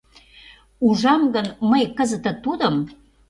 Ужам 0.87 1.21
гын 1.35 1.47
мый 1.69 1.83
кызыте 1.97 2.31
тудым 2.43 2.75